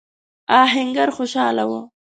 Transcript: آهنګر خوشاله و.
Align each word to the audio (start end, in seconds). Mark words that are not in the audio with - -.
آهنګر 0.61 1.09
خوشاله 1.17 1.63
و. 1.69 1.71